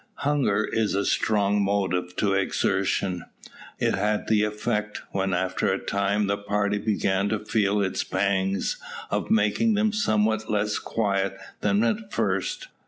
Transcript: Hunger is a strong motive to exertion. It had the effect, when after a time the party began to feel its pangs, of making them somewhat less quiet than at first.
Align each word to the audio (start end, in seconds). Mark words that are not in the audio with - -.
Hunger 0.25 0.63
is 0.73 0.95
a 0.95 1.05
strong 1.05 1.61
motive 1.61 2.15
to 2.15 2.33
exertion. 2.33 3.25
It 3.77 3.93
had 3.93 4.27
the 4.27 4.43
effect, 4.43 4.99
when 5.11 5.31
after 5.31 5.71
a 5.71 5.77
time 5.77 6.25
the 6.25 6.39
party 6.39 6.79
began 6.79 7.29
to 7.29 7.45
feel 7.45 7.81
its 7.83 8.03
pangs, 8.03 8.77
of 9.11 9.29
making 9.29 9.75
them 9.75 9.93
somewhat 9.93 10.49
less 10.49 10.79
quiet 10.79 11.37
than 11.59 11.83
at 11.83 12.11
first. 12.11 12.67